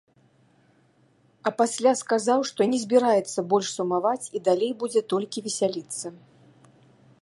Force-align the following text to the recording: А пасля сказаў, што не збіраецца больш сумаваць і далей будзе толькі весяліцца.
А 1.49 1.51
пасля 1.59 1.93
сказаў, 2.03 2.39
што 2.51 2.61
не 2.73 2.79
збіраецца 2.85 3.39
больш 3.55 3.67
сумаваць 3.77 4.25
і 4.39 4.45
далей 4.49 4.71
будзе 4.85 5.01
толькі 5.15 5.37
весяліцца. 5.51 6.07